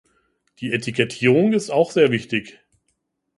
Die 0.57 0.71
Etikettierung 0.71 1.53
ist 1.53 1.69
auch 1.69 1.91
sehr 1.91 2.09
wichtig. 2.09 2.59